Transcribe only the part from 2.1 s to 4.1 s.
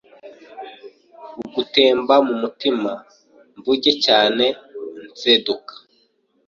ku mutima Mvuge